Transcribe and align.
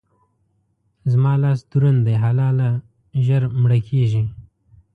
زما 1.11 1.33
لاس 1.41 1.59
دروند 1.71 1.99
دی؛ 2.05 2.15
حلاله 2.23 2.69
ژر 3.25 3.43
مړه 3.61 3.79
کېږي. 3.87 4.23